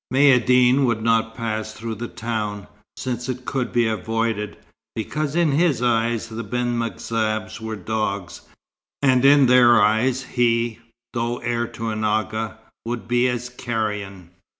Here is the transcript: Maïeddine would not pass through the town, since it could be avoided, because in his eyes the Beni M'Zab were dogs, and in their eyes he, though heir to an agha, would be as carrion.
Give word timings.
Maïeddine 0.11 0.85
would 0.85 1.03
not 1.03 1.35
pass 1.35 1.73
through 1.73 1.93
the 1.93 2.07
town, 2.07 2.65
since 2.97 3.29
it 3.29 3.45
could 3.45 3.71
be 3.71 3.85
avoided, 3.85 4.57
because 4.95 5.35
in 5.35 5.51
his 5.51 5.83
eyes 5.83 6.27
the 6.27 6.41
Beni 6.43 6.71
M'Zab 6.71 7.51
were 7.61 7.75
dogs, 7.75 8.41
and 9.03 9.23
in 9.23 9.45
their 9.45 9.79
eyes 9.79 10.23
he, 10.23 10.79
though 11.13 11.37
heir 11.37 11.67
to 11.67 11.89
an 11.89 12.03
agha, 12.03 12.57
would 12.83 13.07
be 13.07 13.27
as 13.29 13.47
carrion. 13.47 14.31